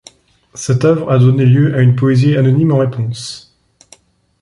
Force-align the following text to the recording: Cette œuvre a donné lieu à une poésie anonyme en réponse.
Cette 0.55 0.83
œuvre 0.83 1.11
a 1.11 1.19
donné 1.19 1.45
lieu 1.45 1.75
à 1.75 1.81
une 1.83 1.95
poésie 1.95 2.35
anonyme 2.35 2.71
en 2.71 2.79
réponse. 2.79 3.55